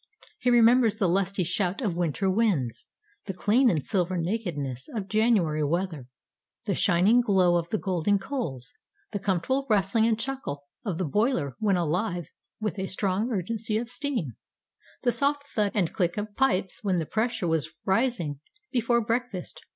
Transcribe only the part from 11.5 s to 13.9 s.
when alive with a strong urgency